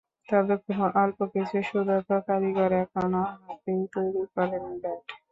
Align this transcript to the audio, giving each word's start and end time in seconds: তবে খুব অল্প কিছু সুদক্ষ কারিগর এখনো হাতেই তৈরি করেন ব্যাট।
তবে 0.29 0.55
খুব 0.63 0.79
অল্প 0.95 1.19
কিছু 1.33 1.57
সুদক্ষ 1.69 2.09
কারিগর 2.27 2.71
এখনো 2.81 3.21
হাতেই 3.37 3.81
তৈরি 3.93 4.23
করেন 4.35 4.63
ব্যাট। 4.81 5.05